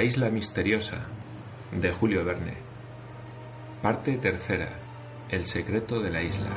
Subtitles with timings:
[0.00, 0.96] La isla misteriosa
[1.72, 2.54] de Julio Verne.
[3.82, 4.70] Parte tercera.
[5.28, 6.48] El secreto de la isla.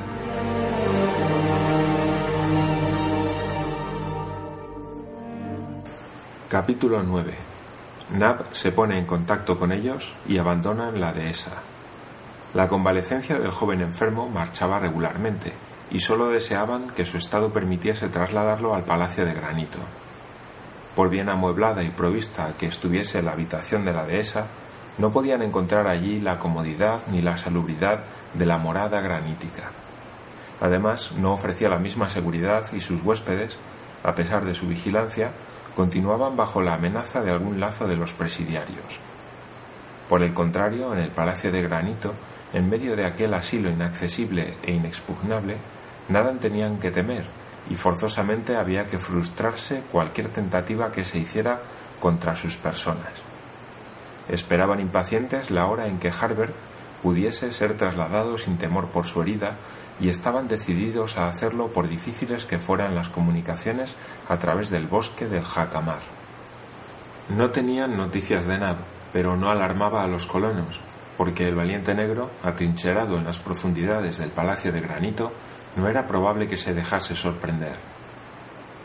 [6.48, 7.34] Capítulo 9.
[8.16, 11.52] Nab se pone en contacto con ellos y abandonan la dehesa.
[12.54, 15.52] La convalecencia del joven enfermo marchaba regularmente
[15.90, 19.80] y sólo deseaban que su estado permitiese trasladarlo al palacio de granito.
[20.94, 24.46] Por bien amueblada y provista que estuviese la habitación de la dehesa,
[24.98, 28.00] no podían encontrar allí la comodidad ni la salubridad
[28.34, 29.70] de la morada granítica.
[30.60, 33.58] Además, no ofrecía la misma seguridad y sus huéspedes,
[34.04, 35.30] a pesar de su vigilancia,
[35.74, 39.00] continuaban bajo la amenaza de algún lazo de los presidiarios.
[40.08, 42.12] Por el contrario, en el Palacio de Granito,
[42.52, 45.56] en medio de aquel asilo inaccesible e inexpugnable,
[46.08, 47.24] nada tenían que temer,
[47.70, 51.60] y forzosamente había que frustrarse cualquier tentativa que se hiciera
[52.00, 53.12] contra sus personas.
[54.28, 56.54] Esperaban impacientes la hora en que Harbert
[57.02, 59.56] pudiese ser trasladado sin temor por su herida
[60.00, 63.96] y estaban decididos a hacerlo por difíciles que fueran las comunicaciones
[64.28, 66.00] a través del bosque del Jacamar.
[67.28, 68.76] No tenían noticias de Nab,
[69.12, 70.80] pero no alarmaba a los colonos,
[71.16, 75.32] porque el valiente negro, atrincherado en las profundidades del palacio de granito,
[75.76, 77.74] no era probable que se dejase sorprender.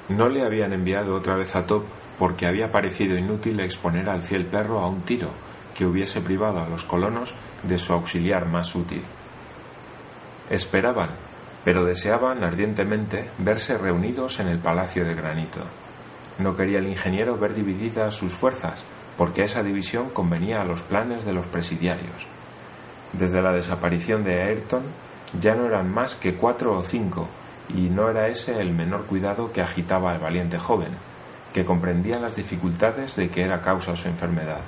[0.09, 1.83] No le habían enviado otra vez a Top
[2.17, 5.29] porque había parecido inútil exponer al fiel perro a un tiro
[5.75, 9.03] que hubiese privado a los colonos de su auxiliar más útil.
[10.49, 11.11] Esperaban,
[11.63, 15.61] pero deseaban ardientemente verse reunidos en el palacio de granito.
[16.39, 18.83] No quería el ingeniero ver divididas sus fuerzas,
[19.17, 22.27] porque esa división convenía a los planes de los presidiarios.
[23.13, 24.83] Desde la desaparición de Ayrton
[25.39, 27.27] ya no eran más que cuatro o cinco,
[27.75, 30.89] y no era ese el menor cuidado que agitaba al valiente joven,
[31.53, 34.59] que comprendía las dificultades de que era causa su enfermedad.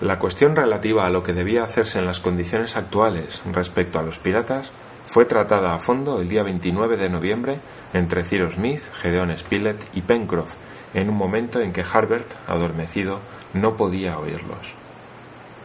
[0.00, 4.18] La cuestión relativa a lo que debía hacerse en las condiciones actuales respecto a los
[4.18, 4.70] piratas
[5.06, 7.58] fue tratada a fondo el día 29 de noviembre
[7.92, 10.54] entre Cyrus Smith, Gedeon Spilett y Pencroff,
[10.94, 13.20] en un momento en que Harbert, adormecido,
[13.54, 14.74] no podía oírlos.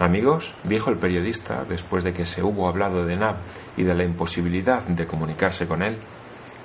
[0.04, 3.38] Amigos, dijo el periodista después de que se hubo hablado de Nab
[3.78, 5.96] y de la imposibilidad de comunicarse con él,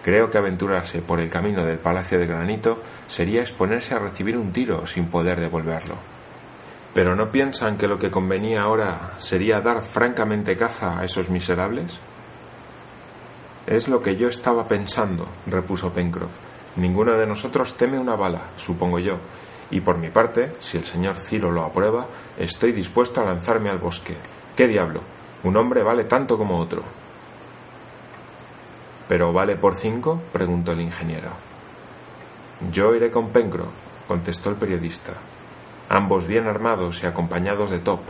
[0.03, 4.53] creo que aventurarse por el camino del Palacio de Granito sería exponerse a recibir un
[4.53, 5.95] tiro sin poder devolverlo.
[6.93, 12.01] ¿Pero no piensan que lo que convenía ahora sería dar francamente caza a esos miserables?
[13.69, 16.33] Es lo que yo estaba pensando, repuso Pencroff.
[16.75, 19.19] Ninguno de nosotros teme una bala, supongo yo,
[19.71, 22.07] y por mi parte, si el señor Ciro lo aprueba,
[22.39, 24.15] estoy dispuesto a lanzarme al bosque.
[24.57, 25.01] ¿Qué diablo?
[25.43, 26.83] Un hombre vale tanto como otro.
[29.09, 30.21] ¿Pero vale por cinco?
[30.33, 31.31] preguntó el ingeniero.
[32.73, 33.75] Yo iré con Pencroff,
[34.09, 35.13] contestó el periodista,
[35.89, 38.01] ambos bien armados y acompañados de Top.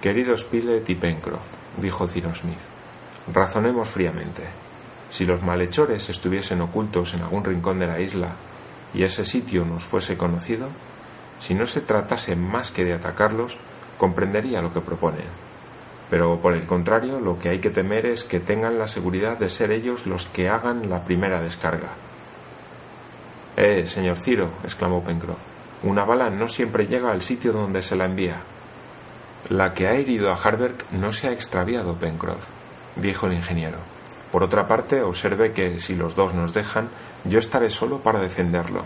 [0.00, 1.42] Queridos Spilett y Pencroff,
[1.78, 2.58] dijo Ciro Smith,
[3.32, 4.44] razonemos fríamente.
[5.10, 8.32] Si los malhechores estuviesen ocultos en algún rincón de la isla
[8.94, 10.68] y ese sitio nos fuese conocido,
[11.40, 13.58] si no se tratase más que de atacarlos,
[13.98, 15.26] comprendería lo que proponen.
[16.10, 19.48] Pero por el contrario, lo que hay que temer es que tengan la seguridad de
[19.48, 21.88] ser ellos los que hagan la primera descarga.
[23.56, 25.38] Eh, señor Ciro, exclamó Pencroff,
[25.82, 28.36] una bala no siempre llega al sitio donde se la envía.
[29.48, 32.48] La que ha herido a Harbert no se ha extraviado, Pencroff,
[32.96, 33.93] dijo el ingeniero.
[34.34, 36.88] Por otra parte, observe que si los dos nos dejan,
[37.22, 38.82] yo estaré solo para defenderlo.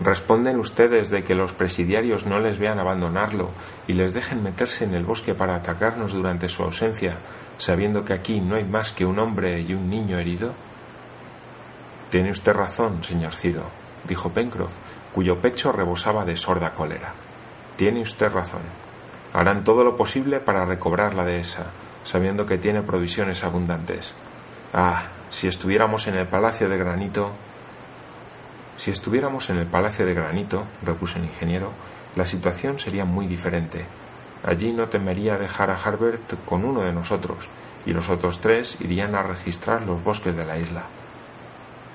[0.00, 3.48] ¿Responden ustedes de que los presidiarios no les vean abandonarlo
[3.88, 7.16] y les dejen meterse en el bosque para atacarnos durante su ausencia,
[7.56, 10.52] sabiendo que aquí no hay más que un hombre y un niño herido?
[12.10, 13.64] Tiene usted razón, señor Ciro,
[14.06, 14.72] dijo Pencroff,
[15.14, 17.14] cuyo pecho rebosaba de sorda cólera.
[17.76, 18.60] Tiene usted razón.
[19.32, 21.64] Harán todo lo posible para recobrar la dehesa,
[22.04, 24.12] sabiendo que tiene provisiones abundantes.
[24.72, 27.32] Ah, si estuviéramos en el Palacio de Granito.
[28.76, 31.72] Si estuviéramos en el Palacio de Granito, repuso el ingeniero,
[32.14, 33.84] la situación sería muy diferente.
[34.44, 37.48] Allí no temería dejar a Harbert con uno de nosotros,
[37.84, 40.84] y los otros tres irían a registrar los bosques de la isla.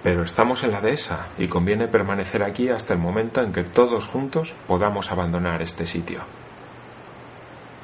[0.04, 4.08] Pero estamos en la dehesa, y conviene permanecer aquí hasta el momento en que todos
[4.08, 6.20] juntos podamos abandonar este sitio.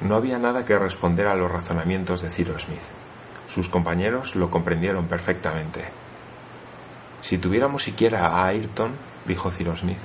[0.02, 3.01] No había nada que responder a los razonamientos de Cyrus Smith.
[3.52, 5.84] Sus compañeros lo comprendieron perfectamente.
[7.20, 8.92] Si tuviéramos siquiera a Ayrton,
[9.26, 9.98] dijo Cyrus Smith.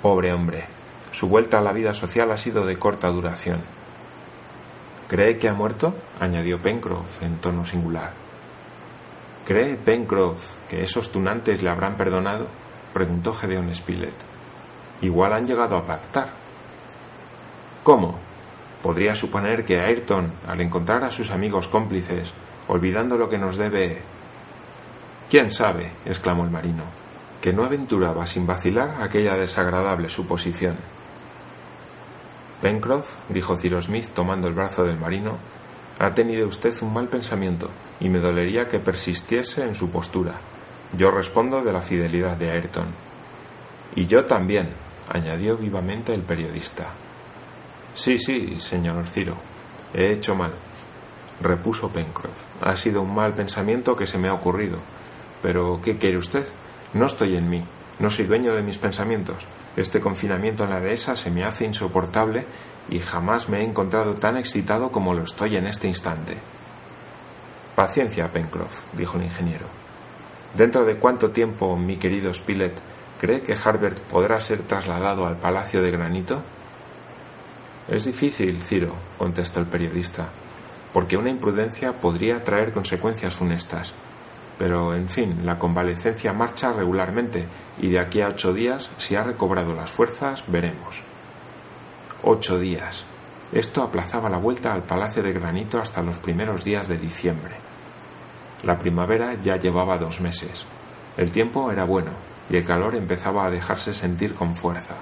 [0.00, 0.64] Pobre hombre,
[1.10, 3.60] su vuelta a la vida social ha sido de corta duración.
[5.08, 5.92] ¿Cree que ha muerto?
[6.18, 8.12] añadió Pencroff en tono singular.
[9.46, 12.46] ¿Cree Pencroff que esos tunantes le habrán perdonado?
[12.94, 14.16] preguntó Gedeón Spilett.
[15.02, 16.28] Igual han llegado a pactar.
[17.82, 18.29] ¿Cómo?
[18.82, 22.32] Podría suponer que Ayrton, al encontrar a sus amigos cómplices,
[22.68, 24.00] olvidando lo que nos debe...
[25.28, 25.90] ¿Quién sabe?
[26.06, 26.84] exclamó el marino,
[27.40, 30.76] que no aventuraba sin vacilar aquella desagradable suposición.
[32.60, 35.38] Pencroff, dijo Cyrus Smith tomando el brazo del marino,
[35.98, 40.32] ha tenido usted un mal pensamiento y me dolería que persistiese en su postura.
[40.96, 42.86] Yo respondo de la fidelidad de Ayrton.
[43.94, 44.70] Y yo también,
[45.10, 46.86] añadió vivamente el periodista.
[47.94, 49.36] Sí, sí, señor Ciro,
[49.94, 50.52] he hecho mal,
[51.40, 52.32] repuso Pencroff.
[52.62, 54.78] Ha sido un mal pensamiento que se me ha ocurrido.
[55.42, 56.46] Pero, ¿qué quiere usted?
[56.94, 57.64] No estoy en mí,
[57.98, 59.46] no soy dueño de mis pensamientos.
[59.76, 62.44] Este confinamiento en la dehesa se me hace insoportable
[62.90, 66.36] y jamás me he encontrado tan excitado como lo estoy en este instante.
[67.74, 69.66] Paciencia, Pencroff, dijo el ingeniero.
[70.56, 72.78] ¿Dentro de cuánto tiempo, mi querido Spilett,
[73.20, 76.42] cree que Harbert podrá ser trasladado al Palacio de Granito?
[77.90, 80.28] Es difícil, Ciro, contestó el periodista,
[80.92, 83.94] porque una imprudencia podría traer consecuencias funestas.
[84.58, 87.46] Pero, en fin, la convalecencia marcha regularmente
[87.80, 91.02] y de aquí a ocho días, si ha recobrado las fuerzas, veremos.
[92.22, 93.04] Ocho días.
[93.52, 97.56] Esto aplazaba la vuelta al Palacio de Granito hasta los primeros días de diciembre.
[98.62, 100.64] La primavera ya llevaba dos meses.
[101.16, 102.12] El tiempo era bueno
[102.48, 104.94] y el calor empezaba a dejarse sentir con fuerza.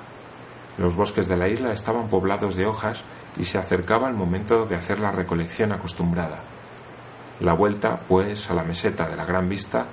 [0.78, 3.02] Los bosques de la isla estaban poblados de hojas
[3.38, 6.38] y se acercaba el momento de hacer la recolección acostumbrada.
[7.40, 9.86] La vuelta, pues, a la meseta de la Gran Vista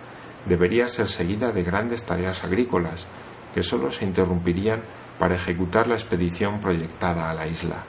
[0.46, 3.06] debería ser seguida de grandes tareas agrícolas
[3.54, 4.82] que sólo se interrumpirían
[5.18, 7.84] para ejecutar la expedición proyectada a la isla.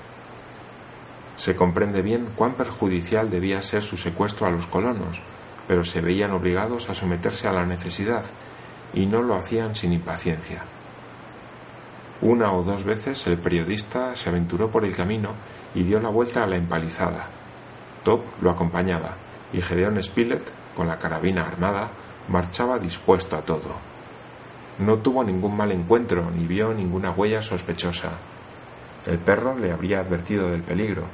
[1.37, 5.21] Se comprende bien cuán perjudicial debía ser su secuestro a los colonos,
[5.69, 8.25] pero se veían obligados a someterse a la necesidad
[8.95, 10.63] y no lo hacían sin impaciencia.
[12.23, 15.31] Una o dos veces el periodista se aventuró por el camino
[15.75, 17.27] y dio la vuelta a la empalizada.
[18.05, 19.17] Top lo acompañaba
[19.53, 21.91] y Gedeón Spilett, con la carabina armada,
[22.29, 23.75] marchaba dispuesto a todo.
[24.79, 28.11] No tuvo ningún mal encuentro ni vio ninguna huella sospechosa.
[29.07, 31.05] El perro le habría advertido del peligro,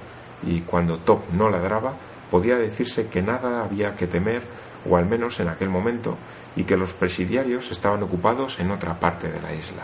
[0.44, 1.92] y cuando Top no ladraba,
[2.30, 4.42] podía decirse que nada había que temer,
[4.88, 6.16] o al menos en aquel momento,
[6.56, 9.82] y que los presidiarios estaban ocupados en otra parte de la isla.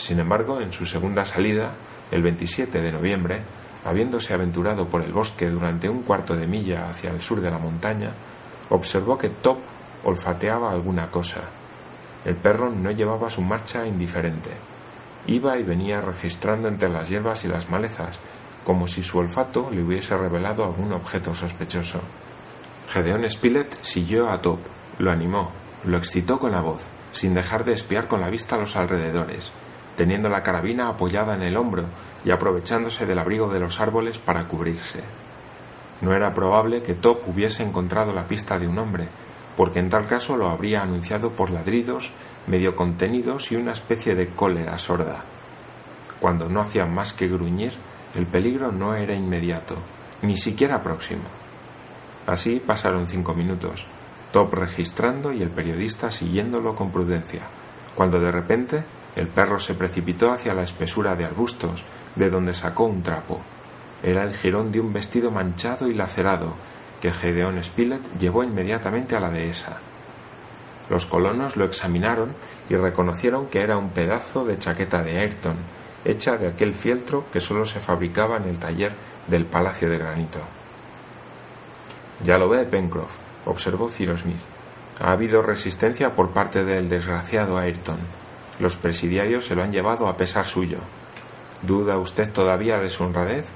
[0.00, 1.72] Sin embargo, en su segunda salida,
[2.10, 3.42] el 27 de noviembre,
[3.84, 7.58] habiéndose aventurado por el bosque durante un cuarto de milla hacia el sur de la
[7.58, 8.10] montaña,
[8.70, 9.58] observó que Top
[10.04, 11.42] olfateaba alguna cosa,
[12.24, 14.48] el perro no llevaba su marcha indiferente.
[15.26, 18.20] Iba y venía registrando entre las hierbas y las malezas,
[18.64, 22.00] como si su olfato le hubiese revelado algún objeto sospechoso.
[22.90, 24.60] Gedeón Spilett siguió a Top,
[24.98, 25.50] lo animó,
[25.84, 29.52] lo excitó con la voz, sin dejar de espiar con la vista a los alrededores,
[29.96, 31.84] teniendo la carabina apoyada en el hombro
[32.24, 35.00] y aprovechándose del abrigo de los árboles para cubrirse.
[36.00, 39.08] No era probable que Top hubiese encontrado la pista de un hombre,
[39.56, 42.12] porque en tal caso lo habría anunciado por ladridos
[42.46, 45.22] medio contenidos y una especie de cólera sorda.
[46.20, 47.72] Cuando no hacía más que gruñir,
[48.14, 49.76] el peligro no era inmediato,
[50.22, 51.22] ni siquiera próximo.
[52.26, 53.86] Así pasaron cinco minutos,
[54.32, 57.40] Top registrando y el periodista siguiéndolo con prudencia,
[57.96, 58.84] cuando de repente
[59.16, 61.84] el perro se precipitó hacia la espesura de arbustos,
[62.16, 63.40] de donde sacó un trapo.
[64.02, 66.54] Era el jirón de un vestido manchado y lacerado,
[67.00, 69.78] que Gedeón Spilett llevó inmediatamente a la dehesa.
[70.88, 72.34] Los colonos lo examinaron
[72.68, 75.56] y reconocieron que era un pedazo de chaqueta de Ayrton,
[76.04, 78.92] hecha de aquel fieltro que sólo se fabricaba en el taller
[79.26, 80.40] del Palacio de Granito.
[82.24, 84.40] Ya lo ve, Pencroff, observó Cyrus Smith.
[85.00, 87.98] Ha habido resistencia por parte del desgraciado Ayrton.
[88.60, 90.78] Los presidiarios se lo han llevado a pesar suyo.
[91.62, 93.48] ¿Duda usted todavía de su honradez?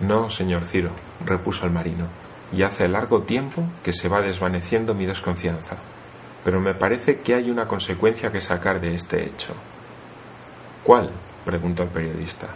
[0.00, 0.90] No, señor Ciro,
[1.24, 2.06] repuso el marino
[2.54, 5.76] y hace largo tiempo que se va desvaneciendo mi desconfianza,
[6.44, 9.54] pero me parece que hay una consecuencia que sacar de este hecho.
[10.82, 11.10] ¿Cuál?
[11.44, 12.48] preguntó el periodista.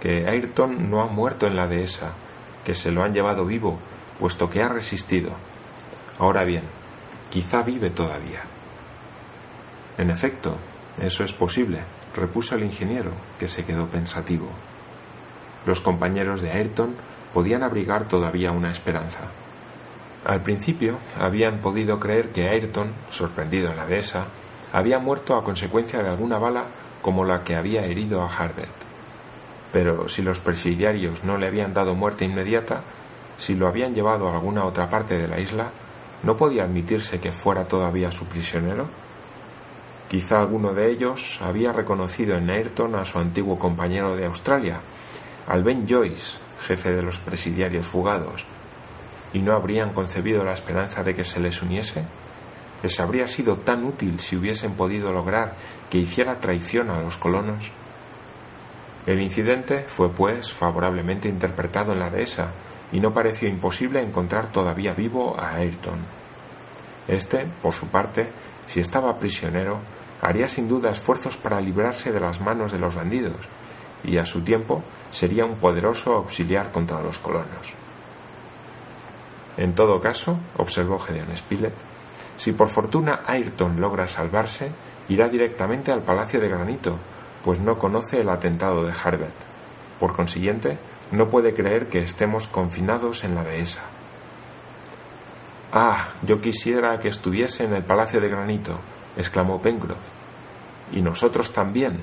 [0.00, 2.12] Que Ayrton no ha muerto en la dehesa,
[2.64, 3.78] que se lo han llevado vivo,
[4.18, 5.30] puesto que ha resistido.
[6.18, 6.62] Ahora bien,
[7.30, 8.42] quizá vive todavía.
[9.98, 10.56] En efecto,
[11.00, 11.80] eso es posible,
[12.14, 14.48] repuso el ingeniero, que se quedó pensativo.
[15.66, 16.94] Los compañeros de Ayrton
[17.34, 19.20] podían abrigar todavía una esperanza.
[20.24, 24.26] Al principio habían podido creer que Ayrton, sorprendido en la dehesa,
[24.72, 26.64] había muerto a consecuencia de alguna bala
[27.02, 28.70] como la que había herido a Harbert.
[29.72, 32.82] Pero si los presidiarios no le habían dado muerte inmediata,
[33.36, 35.70] si lo habían llevado a alguna otra parte de la isla,
[36.22, 38.86] ¿no podía admitirse que fuera todavía su prisionero?
[40.08, 44.80] Quizá alguno de ellos había reconocido en Ayrton a su antiguo compañero de Australia,
[45.46, 48.46] al Ben Joyce, jefe de los presidiarios fugados,
[49.34, 52.04] y no habrían concebido la esperanza de que se les uniese?
[52.82, 55.54] ¿Les habría sido tan útil si hubiesen podido lograr
[55.90, 57.72] que hiciera traición a los colonos?
[59.06, 62.48] El incidente fue, pues, favorablemente interpretado en la dehesa,
[62.92, 65.98] y no pareció imposible encontrar todavía vivo a Ayrton.
[67.08, 68.26] Este, por su parte,
[68.66, 69.80] si estaba prisionero,
[70.22, 73.48] haría sin duda esfuerzos para librarse de las manos de los bandidos
[74.04, 77.74] y a su tiempo sería un poderoso auxiliar contra los colonos.
[79.56, 81.74] En todo caso, observó Gedeon Spilett,
[82.36, 84.70] si por fortuna Ayrton logra salvarse,
[85.08, 86.96] irá directamente al Palacio de Granito,
[87.44, 89.34] pues no conoce el atentado de Harbert.
[89.98, 90.78] Por consiguiente,
[91.10, 93.82] no puede creer que estemos confinados en la dehesa.
[95.72, 98.78] Ah, yo quisiera que estuviese en el Palacio de Granito,
[99.18, 99.98] exclamó Pencroff.
[100.92, 102.00] Y nosotros también.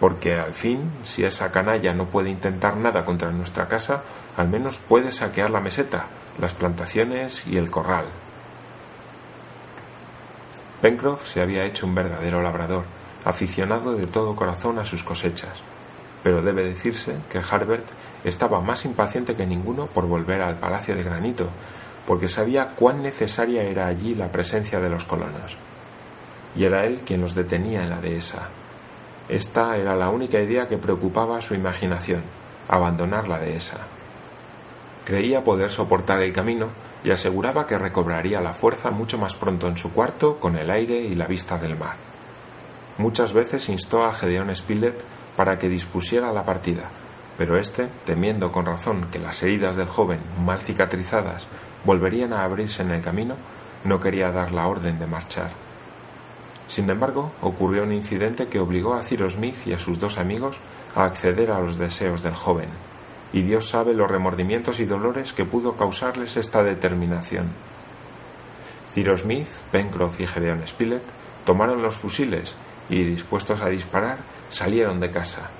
[0.00, 4.02] Porque al fin, si esa canalla no puede intentar nada contra nuestra casa,
[4.38, 6.06] al menos puede saquear la meseta,
[6.40, 8.06] las plantaciones y el corral.
[10.80, 12.84] Pencroff se había hecho un verdadero labrador,
[13.26, 15.60] aficionado de todo corazón a sus cosechas,
[16.22, 17.84] pero debe decirse que Harbert
[18.24, 21.48] estaba más impaciente que ninguno por volver al Palacio de Granito,
[22.10, 25.56] porque sabía cuán necesaria era allí la presencia de los colonos.
[26.56, 28.48] Y era él quien los detenía en la dehesa.
[29.28, 32.24] Esta era la única idea que preocupaba su imaginación,
[32.68, 33.76] abandonar la dehesa.
[35.04, 36.70] Creía poder soportar el camino
[37.04, 40.96] y aseguraba que recobraría la fuerza mucho más pronto en su cuarto con el aire
[40.96, 41.94] y la vista del mar.
[42.98, 45.00] Muchas veces instó a Gedeón Spilett
[45.36, 46.90] para que dispusiera la partida,
[47.38, 51.46] pero éste, temiendo con razón que las heridas del joven, mal cicatrizadas,
[51.84, 53.34] volverían a abrirse en el camino,
[53.84, 55.50] no quería dar la orden de marchar.
[56.68, 60.58] Sin embargo, ocurrió un incidente que obligó a Cyrus Smith y a sus dos amigos
[60.94, 62.68] a acceder a los deseos del joven,
[63.32, 67.46] y Dios sabe los remordimientos y dolores que pudo causarles esta determinación.
[68.92, 71.02] Cyrus Smith, Pencroff y Gedeon Spilett
[71.44, 72.54] tomaron los fusiles
[72.88, 74.18] y, dispuestos a disparar,
[74.48, 75.50] salieron de casa.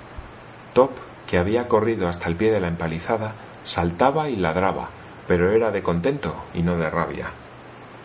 [0.74, 0.90] Top,
[1.26, 3.34] que había corrido hasta el pie de la empalizada,
[3.64, 4.90] saltaba y ladraba,
[5.26, 7.28] pero era de contento y no de rabia.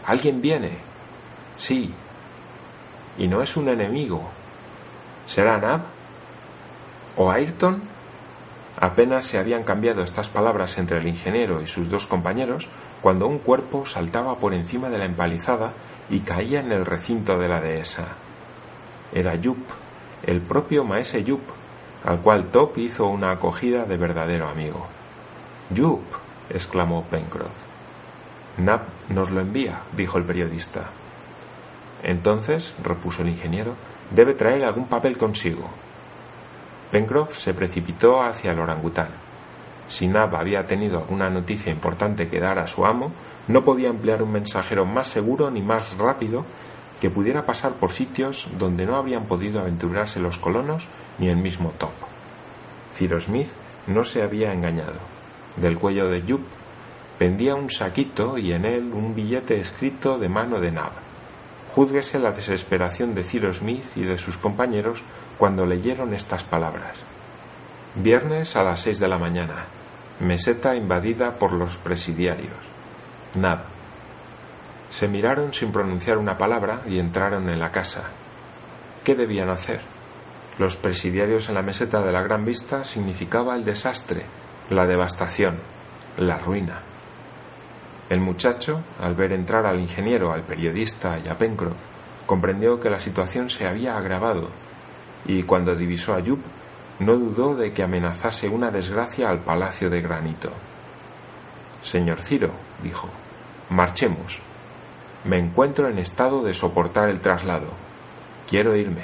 [0.05, 0.71] ¿Alguien viene?
[1.57, 1.93] Sí.
[3.17, 4.23] Y no es un enemigo.
[5.27, 5.81] ¿Será Nab?
[7.17, 7.81] ¿O Ayrton?
[8.79, 12.67] Apenas se habían cambiado estas palabras entre el ingeniero y sus dos compañeros
[13.01, 15.71] cuando un cuerpo saltaba por encima de la empalizada
[16.09, 18.05] y caía en el recinto de la dehesa.
[19.13, 19.57] Era Yup,
[20.23, 21.41] el propio maese Yup,
[22.03, 24.85] al cual Top hizo una acogida de verdadero amigo.
[25.69, 26.03] Yup,
[26.49, 27.51] exclamó Pencroff.
[28.57, 30.85] Nab nos lo envía, dijo el periodista.
[32.03, 33.75] Entonces, repuso el ingeniero,
[34.11, 35.67] debe traer algún papel consigo.
[36.91, 39.09] Pencroff se precipitó hacia el orangután.
[39.89, 43.11] Si Nab había tenido alguna noticia importante que dar a su amo,
[43.47, 46.45] no podía emplear un mensajero más seguro ni más rápido
[47.01, 50.87] que pudiera pasar por sitios donde no habían podido aventurarse los colonos
[51.19, 51.91] ni el mismo Top.
[52.93, 53.49] Cyrus Smith
[53.87, 55.14] no se había engañado.
[55.57, 56.41] Del cuello de Yup
[57.17, 60.91] pendía un saquito y en él un billete escrito de mano de Nab.
[61.73, 65.03] Júzguese la desesperación de Cyrus Smith y de sus compañeros
[65.37, 66.97] cuando leyeron estas palabras.
[67.95, 69.65] Viernes a las seis de la mañana.
[70.19, 72.55] Meseta invadida por los presidiarios.
[73.35, 73.59] Nab.
[74.89, 78.03] Se miraron sin pronunciar una palabra y entraron en la casa.
[79.03, 79.81] ¿Qué debían hacer?
[80.57, 84.23] Los presidiarios en la meseta de la Gran Vista significaba el desastre,
[84.69, 85.57] la devastación,
[86.17, 86.79] la ruina.
[88.09, 91.77] El muchacho, al ver entrar al ingeniero, al periodista y a Pencroff,
[92.25, 94.49] comprendió que la situación se había agravado
[95.25, 96.39] y cuando divisó a Yup
[96.99, 100.49] no dudó de que amenazase una desgracia al palacio de granito.
[101.81, 103.09] Señor Ciro, dijo,
[103.69, 104.39] marchemos.
[105.25, 107.67] Me encuentro en estado de soportar el traslado.
[108.47, 109.03] Quiero irme.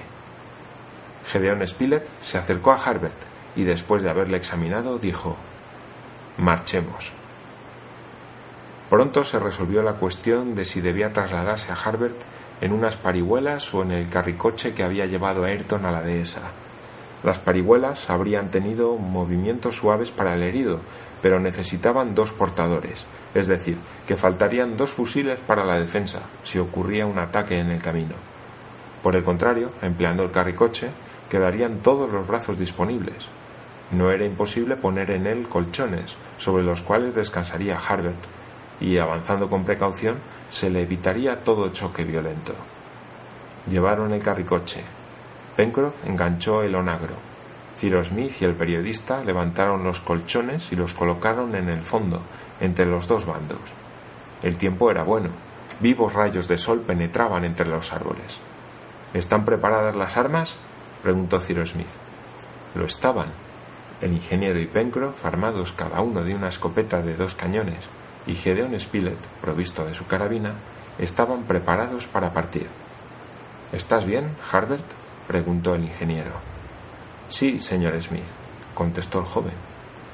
[1.28, 3.14] Gedeón Spilett se acercó a Harbert
[3.56, 5.36] y después de haberle examinado dijo
[6.42, 7.12] Marchemos.
[8.90, 12.20] Pronto se resolvió la cuestión de si debía trasladarse a Harbert
[12.62, 16.42] en unas parihuelas o en el carricoche que había llevado a Ayrton a la dehesa.
[17.24, 20.80] Las parihuelas habrían tenido movimientos suaves para el herido,
[21.22, 23.06] pero necesitaban dos portadores,
[23.36, 27.80] es decir, que faltarían dos fusiles para la defensa si ocurría un ataque en el
[27.80, 28.16] camino.
[29.04, 30.90] Por el contrario, empleando el carricoche,
[31.30, 33.28] quedarían todos los brazos disponibles,
[33.92, 38.24] no era imposible poner en él colchones sobre los cuales descansaría Harbert,
[38.80, 40.16] y avanzando con precaución
[40.50, 42.54] se le evitaría todo choque violento.
[43.70, 44.82] Llevaron el carricoche.
[45.56, 47.14] Pencroff enganchó el onagro.
[47.78, 52.22] Cyrus Smith y el periodista levantaron los colchones y los colocaron en el fondo,
[52.60, 53.60] entre los dos bandos.
[54.42, 55.30] El tiempo era bueno.
[55.80, 58.40] Vivos rayos de sol penetraban entre los árboles.
[59.14, 60.56] ¿Están preparadas las armas?
[61.04, 61.88] preguntó Cyrus Smith.
[62.76, 63.28] Lo estaban.
[64.02, 67.88] El ingeniero y Pencroff, armados cada uno de una escopeta de dos cañones,
[68.26, 70.54] y Gedeon Spilett, provisto de su carabina,
[70.98, 72.68] estaban preparados para partir.
[73.72, 74.86] ¿Estás bien, Harbert?
[75.28, 76.32] preguntó el ingeniero.
[77.30, 78.26] Sí, señor Smith,
[78.74, 79.54] contestó el joven.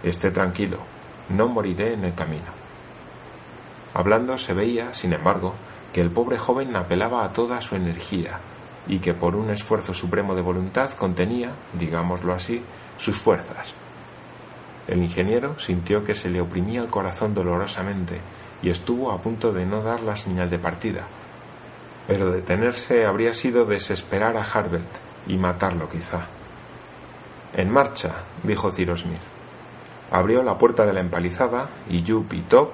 [0.04, 0.80] Esté tranquilo,
[1.30, 2.52] no moriré en el camino.
[3.94, 5.54] Hablando se veía, sin embargo,
[5.94, 8.40] que el pobre joven apelaba a toda su energía
[8.88, 12.62] y que por un esfuerzo supremo de voluntad contenía, digámoslo así,
[12.98, 13.74] sus fuerzas.
[14.88, 18.20] El ingeniero sintió que se le oprimía el corazón dolorosamente
[18.62, 21.02] y estuvo a punto de no dar la señal de partida.
[22.08, 24.88] Pero detenerse habría sido desesperar a Harbert
[25.28, 26.22] y matarlo quizá.
[27.54, 28.12] En marcha,
[28.44, 29.22] dijo Cyrus Smith.
[30.12, 32.72] Abrió la puerta de la empalizada y Jup y Top,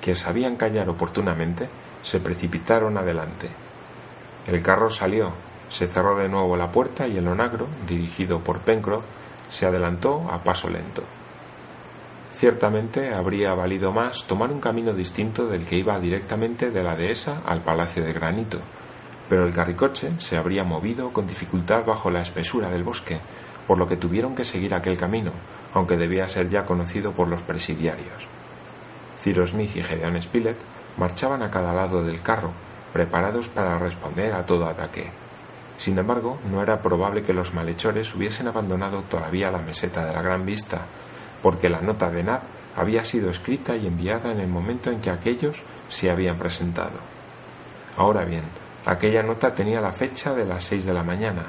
[0.00, 1.68] que sabían callar oportunamente,
[2.02, 3.48] se precipitaron adelante.
[4.46, 5.32] El carro salió,
[5.68, 9.04] se cerró de nuevo la puerta y el onagro, dirigido por Pencroff,
[9.48, 11.02] se adelantó a paso lento.
[12.32, 17.42] Ciertamente habría valido más tomar un camino distinto del que iba directamente de la dehesa
[17.46, 18.58] al Palacio de Granito,
[19.28, 23.18] pero el carricoche se habría movido con dificultad bajo la espesura del bosque,
[23.66, 25.30] por lo que tuvieron que seguir aquel camino,
[25.74, 28.26] aunque debía ser ya conocido por los presidiarios.
[29.18, 30.58] Cyrus Smith y Gedeon Spilett
[30.96, 32.50] marchaban a cada lado del carro,
[32.92, 35.10] preparados para responder a todo ataque.
[35.78, 40.22] Sin embargo, no era probable que los malhechores hubiesen abandonado todavía la meseta de la
[40.22, 40.82] Gran Vista,
[41.42, 42.42] porque la nota de Nab
[42.76, 47.00] había sido escrita y enviada en el momento en que aquellos se habían presentado.
[47.96, 48.44] Ahora bien,
[48.86, 51.46] aquella nota tenía la fecha de las seis de la mañana,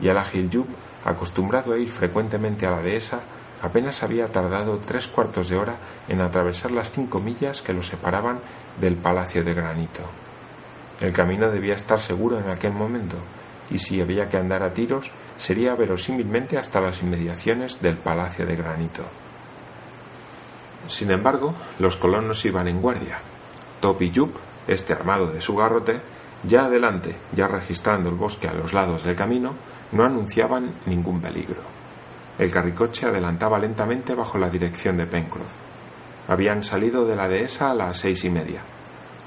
[0.00, 0.66] y el ágil Yub,
[1.04, 3.20] acostumbrado a ir frecuentemente a la dehesa,
[3.62, 5.76] apenas había tardado tres cuartos de hora
[6.08, 8.40] en atravesar las cinco millas que lo separaban
[8.80, 10.02] del palacio de granito.
[11.00, 13.16] El camino debía estar seguro en aquel momento,
[13.70, 18.56] y si había que andar a tiros, sería verosímilmente hasta las inmediaciones del palacio de
[18.56, 19.02] granito.
[20.88, 23.18] Sin embargo, los colonos iban en guardia.
[23.80, 24.36] Top y Jup,
[24.68, 26.00] este armado de su garrote,
[26.44, 29.54] ya adelante, ya registrando el bosque a los lados del camino,
[29.92, 31.60] no anunciaban ningún peligro.
[32.38, 35.52] El carricoche adelantaba lentamente bajo la dirección de Pencroff.
[36.28, 38.60] Habían salido de la dehesa a las seis y media.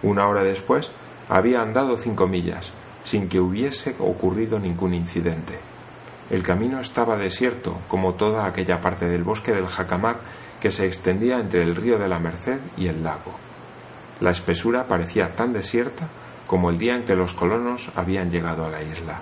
[0.03, 0.91] Una hora después
[1.29, 2.71] había andado cinco millas,
[3.03, 5.59] sin que hubiese ocurrido ningún incidente.
[6.29, 10.17] El camino estaba desierto, como toda aquella parte del bosque del jacamar
[10.59, 13.33] que se extendía entre el río de la Merced y el lago.
[14.19, 16.07] La espesura parecía tan desierta
[16.45, 19.19] como el día en que los colonos habían llegado a la isla.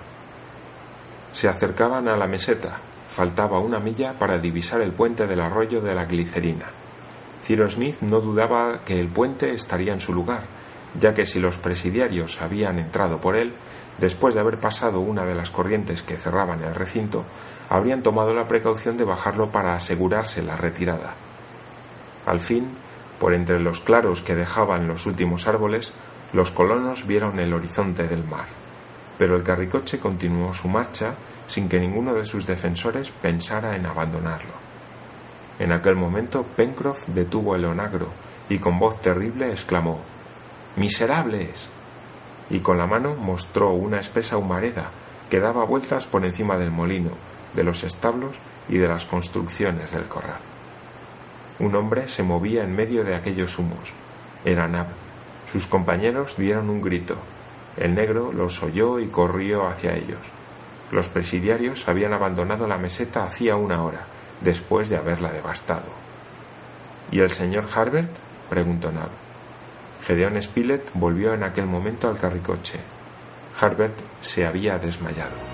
[1.32, 5.94] Se acercaban a la meseta, faltaba una milla para divisar el puente del arroyo de
[5.94, 6.66] la glicerina.
[7.44, 10.42] Ciro Smith no dudaba que el puente estaría en su lugar,
[10.98, 13.52] ya que si los presidiarios habían entrado por él,
[13.98, 17.24] después de haber pasado una de las corrientes que cerraban el recinto,
[17.68, 21.14] habrían tomado la precaución de bajarlo para asegurarse la retirada.
[22.26, 22.68] Al fin,
[23.18, 25.92] por entre los claros que dejaban los últimos árboles,
[26.32, 28.46] los colonos vieron el horizonte del mar.
[29.18, 31.14] Pero el carricoche continuó su marcha
[31.48, 34.52] sin que ninguno de sus defensores pensara en abandonarlo.
[35.58, 38.08] En aquel momento Pencroff detuvo el onagro
[38.48, 39.98] y con voz terrible exclamó
[40.78, 41.68] Miserables.
[42.50, 44.90] y con la mano mostró una espesa humareda
[45.28, 47.10] que daba vueltas por encima del molino,
[47.54, 48.36] de los establos
[48.68, 50.38] y de las construcciones del corral.
[51.58, 53.92] Un hombre se movía en medio de aquellos humos.
[54.44, 54.86] Era Nab.
[55.46, 57.16] Sus compañeros dieron un grito.
[57.76, 60.20] El negro los oyó y corrió hacia ellos.
[60.92, 64.06] Los presidiarios habían abandonado la meseta hacía una hora,
[64.40, 65.90] después de haberla devastado.
[67.10, 68.10] ¿Y el señor Harbert?
[68.48, 69.27] preguntó Nab.
[70.04, 72.78] Gedeón Spilett volvió en aquel momento al carricoche.
[73.60, 75.47] Harbert se había desmayado.